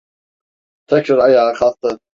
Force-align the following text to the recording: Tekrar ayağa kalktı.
Tekrar 0.87 1.17
ayağa 1.17 1.53
kalktı. 1.53 1.99